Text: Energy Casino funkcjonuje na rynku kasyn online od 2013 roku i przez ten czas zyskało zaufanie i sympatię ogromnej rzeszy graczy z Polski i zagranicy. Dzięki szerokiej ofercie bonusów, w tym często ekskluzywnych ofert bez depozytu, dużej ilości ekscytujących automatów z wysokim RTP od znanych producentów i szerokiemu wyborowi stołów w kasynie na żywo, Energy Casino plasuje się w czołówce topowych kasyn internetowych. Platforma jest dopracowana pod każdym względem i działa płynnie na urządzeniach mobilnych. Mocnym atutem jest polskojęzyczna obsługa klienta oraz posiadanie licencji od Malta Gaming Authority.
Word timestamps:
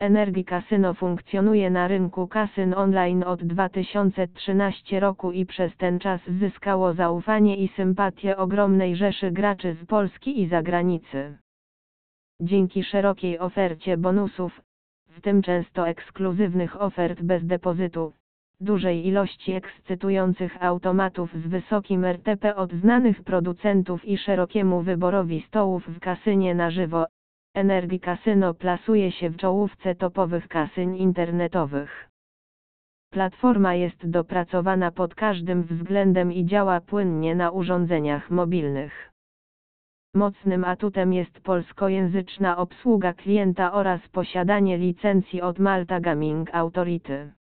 Energy 0.00 0.44
Casino 0.44 0.94
funkcjonuje 0.94 1.70
na 1.70 1.88
rynku 1.88 2.28
kasyn 2.28 2.74
online 2.74 3.24
od 3.24 3.44
2013 3.44 5.00
roku 5.00 5.32
i 5.32 5.46
przez 5.46 5.76
ten 5.76 5.98
czas 5.98 6.20
zyskało 6.40 6.94
zaufanie 6.94 7.56
i 7.56 7.68
sympatię 7.68 8.36
ogromnej 8.36 8.96
rzeszy 8.96 9.30
graczy 9.30 9.76
z 9.82 9.86
Polski 9.86 10.40
i 10.40 10.48
zagranicy. 10.48 11.38
Dzięki 12.40 12.84
szerokiej 12.84 13.38
ofercie 13.38 13.96
bonusów, 13.96 14.60
w 15.08 15.20
tym 15.20 15.42
często 15.42 15.88
ekskluzywnych 15.88 16.82
ofert 16.82 17.22
bez 17.22 17.46
depozytu, 17.46 18.12
dużej 18.60 19.06
ilości 19.06 19.52
ekscytujących 19.52 20.62
automatów 20.62 21.30
z 21.34 21.46
wysokim 21.46 22.04
RTP 22.04 22.56
od 22.56 22.72
znanych 22.72 23.22
producentów 23.22 24.04
i 24.04 24.18
szerokiemu 24.18 24.82
wyborowi 24.82 25.44
stołów 25.48 25.88
w 25.88 26.00
kasynie 26.00 26.54
na 26.54 26.70
żywo, 26.70 27.06
Energy 27.54 27.98
Casino 27.98 28.54
plasuje 28.54 29.12
się 29.12 29.30
w 29.30 29.36
czołówce 29.36 29.94
topowych 29.94 30.48
kasyn 30.48 30.96
internetowych. 30.96 32.10
Platforma 33.10 33.74
jest 33.74 34.10
dopracowana 34.10 34.90
pod 34.90 35.14
każdym 35.14 35.62
względem 35.62 36.32
i 36.32 36.44
działa 36.44 36.80
płynnie 36.80 37.34
na 37.34 37.50
urządzeniach 37.50 38.30
mobilnych. 38.30 39.12
Mocnym 40.14 40.64
atutem 40.64 41.12
jest 41.12 41.40
polskojęzyczna 41.40 42.56
obsługa 42.56 43.12
klienta 43.12 43.72
oraz 43.72 44.08
posiadanie 44.08 44.78
licencji 44.78 45.42
od 45.42 45.58
Malta 45.58 46.00
Gaming 46.00 46.54
Authority. 46.54 47.37